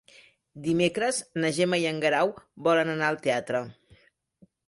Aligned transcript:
Dimecres 0.67 1.19
na 1.43 1.51
Gemma 1.57 1.79
i 1.83 1.85
en 1.91 2.01
Guerau 2.05 2.33
volen 2.69 2.91
anar 2.95 3.11
al 3.13 3.21
teatre. 3.27 3.65